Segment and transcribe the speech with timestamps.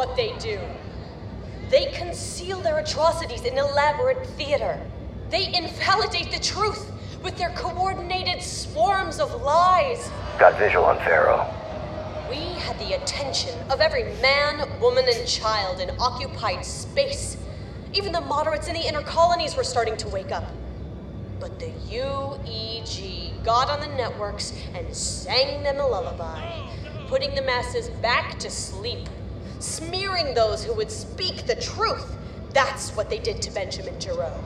[0.00, 0.58] what they do.
[1.68, 4.80] They conceal their atrocities in elaborate theater.
[5.28, 6.90] They invalidate the truth
[7.22, 10.10] with their coordinated swarms of lies.
[10.38, 11.46] Got visual on Pharaoh.
[12.30, 17.36] We had the attention of every man, woman, and child in occupied space.
[17.92, 20.44] Even the moderates in the inner colonies were starting to wake up.
[21.38, 26.70] But the UEG got on the networks and sang them a lullaby,
[27.06, 29.06] putting the masses back to sleep,
[29.60, 32.16] smearing those who would speak the truth.
[32.52, 34.42] That's what they did to Benjamin Giraud.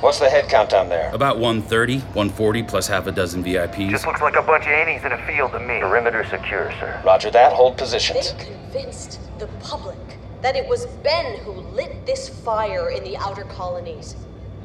[0.00, 1.10] What's the head count down there?
[1.14, 3.90] About 130, 140 plus half a dozen VIPs.
[3.90, 5.80] Just looks like a bunch of annies in a field to me.
[5.80, 7.00] Perimeter secure, sir.
[7.04, 7.54] Roger that.
[7.54, 8.32] Hold positions.
[8.32, 9.96] They convinced the public
[10.42, 14.16] that it was Ben who lit this fire in the outer colonies.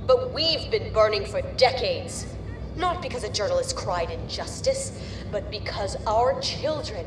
[0.06, 2.28] But we've been burning for decades.
[2.76, 5.00] Not because a journalist cried injustice,
[5.32, 7.06] but because our children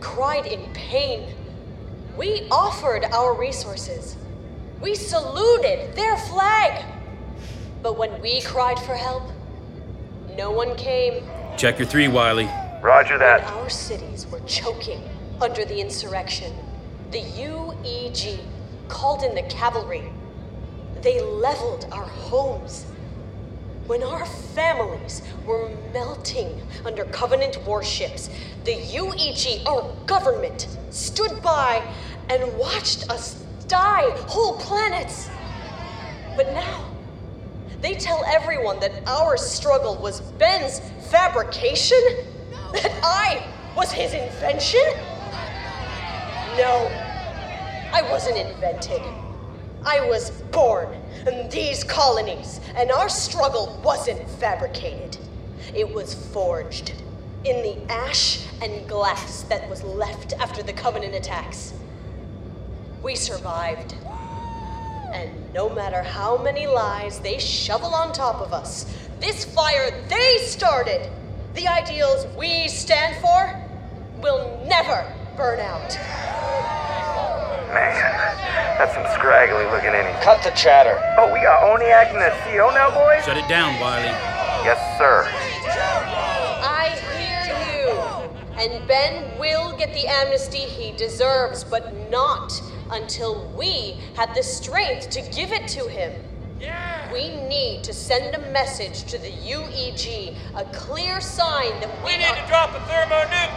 [0.00, 1.34] cried in pain.
[2.16, 4.16] We offered our resources.
[4.80, 6.84] We saluted their flag.
[7.82, 9.22] But when we cried for help,
[10.36, 11.24] no one came.
[11.56, 12.48] Check your three, Wiley.
[12.82, 13.44] Roger When that.
[13.44, 15.08] our cities were choking
[15.40, 16.52] under the insurrection,
[17.10, 18.40] the UEG
[18.88, 20.12] called in the cavalry.
[21.00, 22.86] They leveled our homes.
[23.86, 28.30] When our families were melting under Covenant warships,
[28.64, 31.82] the UEG, our government, stood by
[32.28, 35.28] and watched us die, whole planets.
[36.36, 36.84] But now,
[37.80, 41.98] they tell everyone that our struggle was Ben's fabrication?
[42.72, 43.44] That I
[43.76, 44.80] was his invention?
[46.56, 46.88] No,
[47.92, 49.02] I wasn't invented.
[49.84, 55.18] I was born in these colonies, and our struggle wasn't fabricated.
[55.74, 56.92] It was forged
[57.44, 61.72] in the ash and glass that was left after the Covenant attacks.
[63.02, 63.94] We survived.
[65.12, 68.86] And no matter how many lies they shovel on top of us,
[69.20, 71.10] this fire they started,
[71.54, 73.54] the ideals we stand for,
[74.20, 75.98] will never burn out.
[77.72, 77.94] Man,
[78.78, 80.22] that's some scraggly looking annies.
[80.22, 81.00] Cut the chatter.
[81.18, 83.24] Oh, we got Oniak and the CO now, boys?
[83.24, 84.04] Shut it down, Wiley.
[84.64, 85.24] Yes, sir.
[86.62, 88.60] I hear you.
[88.60, 92.52] And Ben will get the amnesty he deserves, but not
[92.90, 96.12] until we had the strength to give it to him.
[96.60, 97.10] Yeah.
[97.12, 102.18] We need to send a message to the UEG, a clear sign that we, We
[102.18, 103.51] need are- to drop a thermonuke and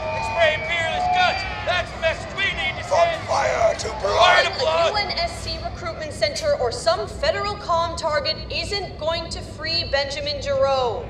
[9.96, 11.06] Benjamin Giraud.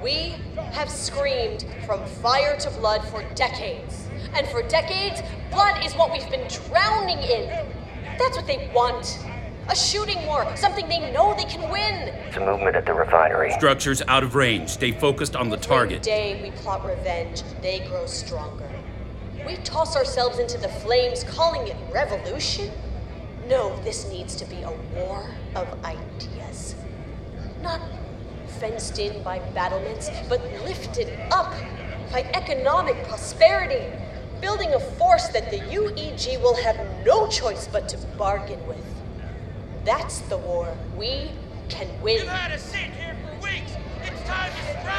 [0.00, 0.36] We
[0.70, 4.06] have screamed from fire to blood for decades.
[4.34, 5.20] And for decades,
[5.50, 7.48] blood is what we've been drowning in.
[8.20, 9.18] That's what they want.
[9.68, 12.14] A shooting war, something they know they can win.
[12.28, 13.50] It's a movement at the refinery.
[13.50, 14.70] Structures out of range.
[14.70, 16.00] Stay focused on the target.
[16.04, 18.70] day we plot revenge, they grow stronger.
[19.44, 22.70] We toss ourselves into the flames, calling it revolution?
[23.48, 26.76] No, this needs to be a war of ideas.
[27.60, 27.80] Not
[28.60, 31.52] fenced in by battlements, but lifted up
[32.12, 33.86] by economic prosperity,
[34.40, 38.84] building a force that the UEG will have no choice but to bargain with.
[39.84, 41.30] That's the war we
[41.70, 42.26] can win.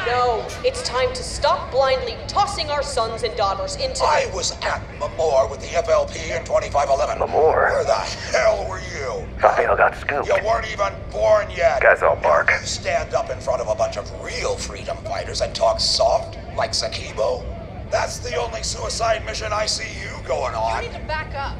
[0.06, 4.02] No, it's time to stop blindly tossing our sons and daughters into.
[4.02, 7.18] I was at Mamore with the FLP in 2511.
[7.18, 7.70] Mamore?
[7.70, 9.24] Where the hell were you?
[9.40, 10.26] Raphael got scooped.
[10.26, 11.80] You weren't even born yet.
[11.82, 12.50] Guys all bark.
[12.50, 16.36] You stand up in front of a bunch of real freedom fighters and talk soft,
[16.56, 17.44] like Sakibo.
[17.90, 20.82] That's the only suicide mission I see you going on.
[20.82, 21.56] You need to back up.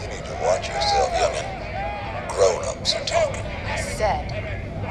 [0.00, 2.28] You need to watch yourself, youngin'.
[2.28, 3.44] Grown-ups are talking.
[3.66, 4.29] I said,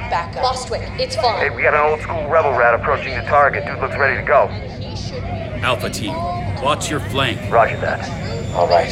[0.10, 0.44] back up.
[0.44, 3.66] Bostwick, it's Hey, we got an old school rebel rat approaching the target.
[3.66, 4.48] Dude looks ready to go.
[4.48, 5.30] And he should be.
[5.62, 6.14] Alpha team,
[6.62, 7.40] watch your flank.
[7.52, 8.10] Roger that.
[8.54, 8.92] All right.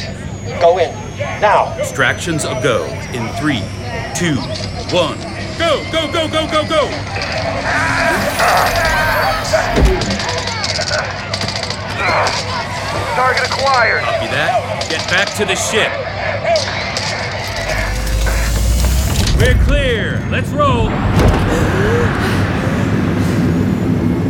[0.60, 0.90] Go in.
[1.40, 1.76] Now.
[1.76, 2.86] Distractions a go.
[3.12, 3.60] In three,
[4.14, 4.36] two,
[4.94, 5.18] one.
[5.58, 6.88] Go, go, go, go, go, go!
[13.16, 14.02] Target acquired.
[14.02, 14.86] Copy that.
[14.88, 15.90] Get back to the ship.
[19.38, 20.26] We're clear.
[20.30, 20.86] Let's roll.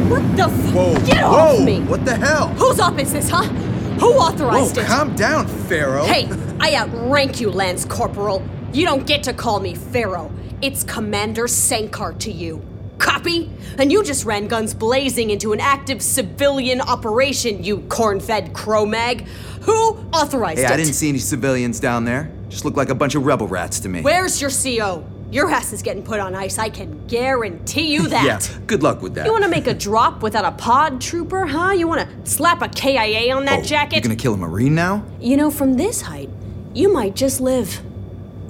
[0.08, 1.58] What the f- Whoa, Get whoa!
[1.58, 1.80] off me!
[1.82, 2.48] What the hell?
[2.48, 3.44] Whose up is this, huh?
[3.44, 4.86] Who Whoa, authorized it?
[4.86, 6.04] calm down, Pharaoh.
[6.04, 6.28] Hey,
[6.60, 8.42] I outrank you, Lance Corporal.
[8.72, 10.30] You don't get to call me Pharaoh.
[10.60, 12.62] It's Commander Sankar to you.
[12.98, 13.50] Copy?
[13.78, 18.84] And you just ran guns blazing into an active civilian operation, you corn fed crow
[18.84, 19.22] mag.
[19.62, 20.70] Who authorized Hey, it?
[20.70, 22.30] I didn't see any civilians down there.
[22.48, 24.02] Just look like a bunch of rebel rats to me.
[24.02, 25.04] Where's your CO?
[25.30, 28.24] Your ass is getting put on ice, I can guarantee you that.
[28.24, 29.26] Yeah, good luck with that.
[29.26, 31.72] You want to make a drop without a pod trooper, huh?
[31.72, 33.96] You want to slap a KIA on that oh, jacket?
[33.96, 35.04] You gonna kill a marine now?
[35.20, 36.30] You know, from this height,
[36.72, 37.80] you might just live.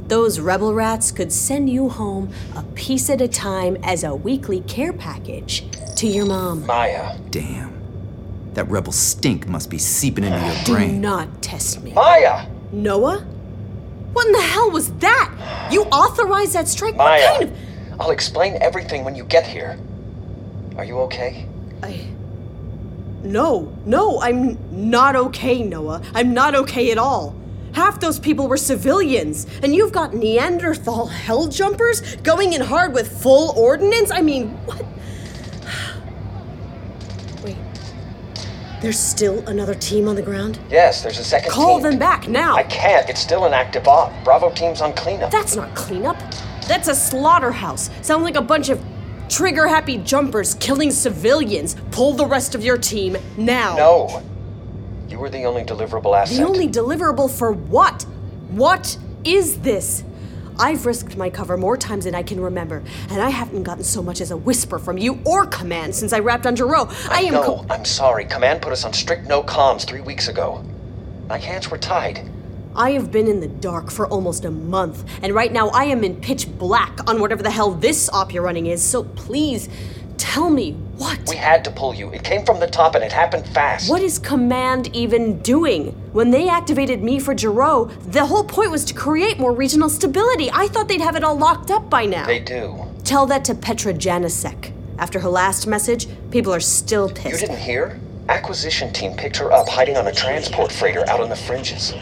[0.07, 4.61] Those rebel rats could send you home a piece at a time as a weekly
[4.61, 5.65] care package
[5.97, 6.65] to your mom.
[6.65, 7.19] Maya.
[7.31, 7.75] Damn.
[8.55, 10.95] That rebel stink must be seeping into your brain.
[10.95, 11.93] Do not test me.
[11.93, 12.47] Maya!
[12.73, 13.27] Noah?
[14.13, 15.69] What in the hell was that?
[15.71, 16.97] You authorized that strike?
[16.97, 17.21] Maya!
[17.21, 18.01] What kind of.
[18.01, 19.79] I'll explain everything when you get here.
[20.77, 21.47] Are you okay?
[21.83, 22.07] I.
[23.23, 26.03] No, no, I'm not okay, Noah.
[26.15, 27.35] I'm not okay at all.
[27.73, 33.23] Half those people were civilians, and you've got Neanderthal hell jumpers going in hard with
[33.23, 34.11] full ordnance?
[34.11, 34.83] I mean, what?
[38.81, 40.59] There's still another team on the ground?
[40.71, 41.91] Yes, there's a second Call team.
[41.91, 42.55] them back now.
[42.55, 43.09] I can't.
[43.09, 44.13] It's still an active op.
[44.23, 45.33] Bravo team's on cleanup.
[45.33, 46.17] That's not cleanup.
[46.69, 47.91] That's a slaughterhouse.
[48.03, 48.81] Sounds like a bunch of
[49.29, 51.77] trigger happy jumpers killing civilians.
[51.91, 53.77] Pull the rest of your team now.
[53.77, 54.23] No.
[55.09, 56.37] You were the only deliverable asset.
[56.39, 58.05] The only deliverable for what?
[58.51, 60.05] What is this?
[60.59, 64.03] I've risked my cover more times than I can remember, and I haven't gotten so
[64.03, 66.89] much as a whisper from you or command since I wrapped under row.
[67.09, 67.35] I am.
[67.35, 68.25] No, co- I'm sorry.
[68.25, 70.65] Command put us on strict no comms three weeks ago.
[71.29, 72.29] My hands were tied.
[72.75, 76.05] I have been in the dark for almost a month, and right now I am
[76.05, 78.83] in pitch black on whatever the hell this op you're running is.
[78.83, 79.69] So please,
[80.19, 81.19] tell me what.
[81.29, 82.11] We had to pull you.
[82.11, 83.89] It came from the top and it happened fast.
[83.89, 85.93] What is Command even doing?
[86.13, 90.51] When they activated me for Giraud, the whole point was to create more regional stability.
[90.53, 92.27] I thought they'd have it all locked up by now.
[92.27, 92.77] They do.
[93.05, 94.73] Tell that to Petra Janisek.
[94.99, 97.41] After her last message, people are still pissed.
[97.41, 97.99] You didn't hear?
[98.29, 101.95] Acquisition team picked her up hiding on a transport freighter out on the fringes.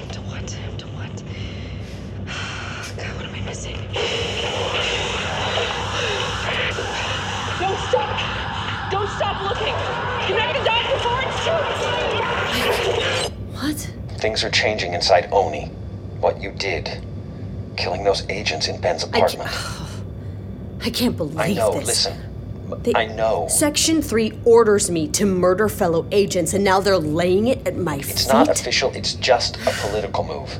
[14.18, 15.66] Things are changing inside ONI.
[16.20, 17.04] What you did.
[17.76, 19.50] Killing those agents in Ben's I apartment.
[20.82, 21.86] I can't believe I know, this.
[21.86, 22.22] listen.
[22.82, 23.46] They- I know.
[23.48, 27.96] Section 3 orders me to murder fellow agents, and now they're laying it at my
[27.96, 28.14] It's feet.
[28.16, 30.58] It's not official, it's just a political move.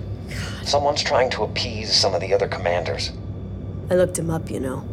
[0.62, 3.12] Someone's trying to appease some of the other commanders.
[3.90, 4.84] I looked him up, you know.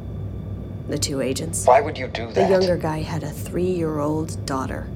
[0.87, 1.65] The two agents.
[1.65, 2.35] Why would you do that?
[2.35, 4.87] The younger guy had a three year old daughter.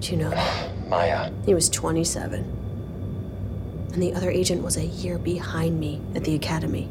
[0.00, 0.70] Do you know that?
[0.88, 2.57] Maya, He was 27.
[3.92, 6.88] And the other agent was a year behind me at the academy.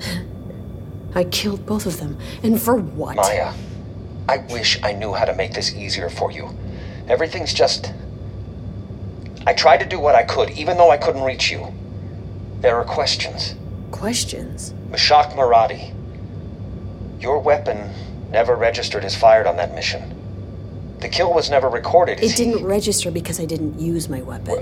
[1.14, 2.18] I killed both of them.
[2.42, 3.16] And for what?
[3.16, 3.54] Maya,
[4.28, 6.50] I wish I knew how to make this easier for you.
[7.08, 7.92] Everything's just.
[9.46, 11.72] I tried to do what I could, even though I couldn't reach you.
[12.60, 13.54] There are questions.
[13.92, 14.74] Questions?
[14.90, 15.94] Mashak Maradi.
[17.20, 17.92] Your weapon
[18.30, 20.15] never registered as fired on that mission.
[21.00, 22.22] The kill was never recorded.
[22.22, 24.58] It didn't register because I didn't use my weapon.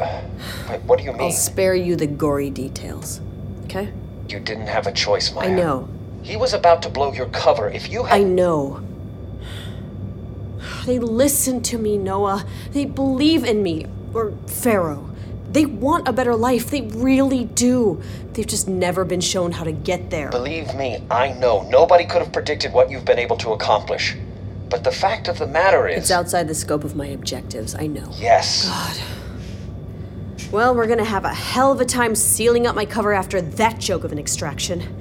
[0.68, 1.22] Wait, what do you mean?
[1.22, 3.20] I'll spare you the gory details.
[3.64, 3.92] Okay?
[4.28, 5.48] You didn't have a choice, Maya.
[5.48, 5.88] I know.
[6.22, 7.68] He was about to blow your cover.
[7.68, 8.20] If you had.
[8.20, 8.82] I know.
[10.86, 12.44] They listen to me, Noah.
[12.72, 13.86] They believe in me.
[14.12, 15.10] Or Pharaoh.
[15.50, 16.70] They want a better life.
[16.70, 18.02] They really do.
[18.32, 20.30] They've just never been shown how to get there.
[20.30, 21.62] Believe me, I know.
[21.68, 24.16] Nobody could have predicted what you've been able to accomplish.
[24.68, 25.98] But the fact of the matter is.
[25.98, 28.10] It's outside the scope of my objectives, I know.
[28.16, 28.68] Yes.
[28.68, 28.96] God.
[30.50, 33.78] Well, we're gonna have a hell of a time sealing up my cover after that
[33.78, 35.00] joke of an extraction.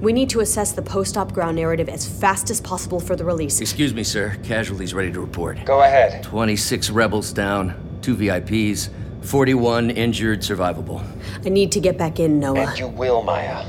[0.00, 3.24] We need to assess the post op ground narrative as fast as possible for the
[3.24, 3.60] release.
[3.60, 4.36] Excuse me, sir.
[4.42, 5.64] Casualties ready to report.
[5.64, 6.22] Go ahead.
[6.24, 8.90] 26 rebels down, two VIPs,
[9.22, 11.04] 41 injured, survivable.
[11.44, 12.70] I need to get back in, Noah.
[12.70, 13.64] And you will, Maya.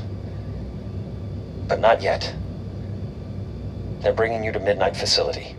[1.68, 2.34] But not yet.
[4.04, 5.56] They're bringing you to Midnight Facility.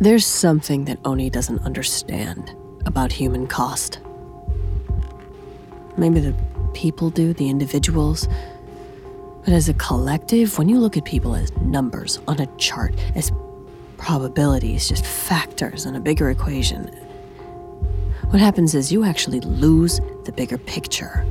[0.00, 2.56] There's something that ONI doesn't understand
[2.86, 4.00] about human cost.
[5.98, 6.34] Maybe the
[6.72, 8.26] people do, the individuals.
[9.44, 13.30] But as a collective, when you look at people as numbers on a chart, as
[13.98, 16.86] probabilities, just factors in a bigger equation,
[18.30, 21.26] what happens is you actually lose the bigger picture.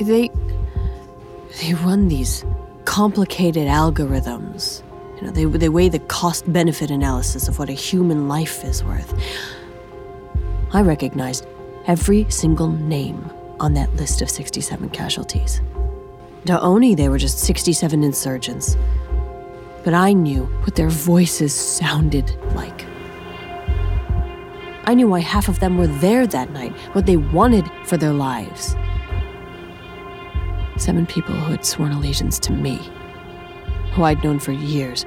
[0.00, 0.30] They
[1.60, 2.44] they run these
[2.84, 4.82] complicated algorithms.
[5.16, 8.84] You know, they they weigh the cost benefit analysis of what a human life is
[8.84, 9.12] worth.
[10.72, 11.46] I recognized
[11.86, 15.60] every single name on that list of 67 casualties.
[16.46, 18.76] To ONI, they were just 67 insurgents.
[19.84, 22.86] But I knew what their voices sounded like.
[24.84, 28.12] I knew why half of them were there that night, what they wanted for their
[28.12, 28.74] lives.
[30.82, 32.80] Seven people who had sworn allegiance to me,
[33.92, 35.06] who I'd known for years,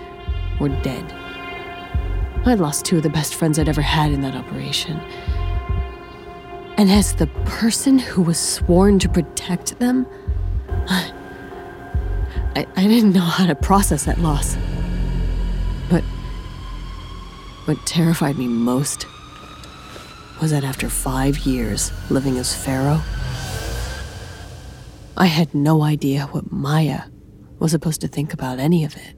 [0.58, 1.04] were dead.
[2.46, 4.98] I'd lost two of the best friends I'd ever had in that operation.
[6.78, 10.08] And as the person who was sworn to protect them,
[10.88, 11.12] I,
[12.56, 14.56] I didn't know how to process that loss.
[15.90, 16.06] But
[17.66, 19.08] what terrified me most
[20.42, 23.02] was that after five years living as Pharaoh,
[25.18, 27.04] I had no idea what Maya
[27.60, 29.16] was supposed to think about any of it.